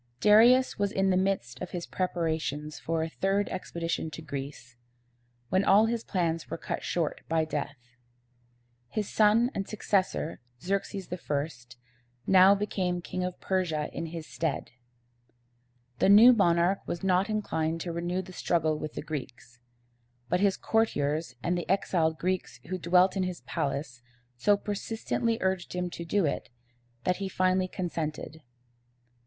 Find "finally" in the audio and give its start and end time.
27.29-27.67